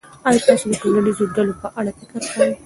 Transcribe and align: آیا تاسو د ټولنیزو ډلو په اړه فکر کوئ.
آیا 0.27 0.45
تاسو 0.47 0.63
د 0.69 0.73
ټولنیزو 0.81 1.31
ډلو 1.35 1.53
په 1.61 1.67
اړه 1.79 1.91
فکر 1.99 2.19
کوئ. 2.31 2.51